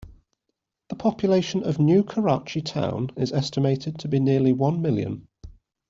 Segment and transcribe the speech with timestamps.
[0.89, 5.27] The population of New Karachi Town is estimated to be nearly one million.